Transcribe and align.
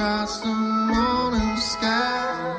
across 0.00 0.40
the 0.40 0.48
morning 0.48 1.56
sky. 1.58 2.56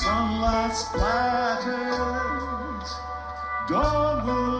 Sunlight 0.00 0.70
splatters, 0.70 2.10
dawn 3.68 4.24
will 4.24 4.51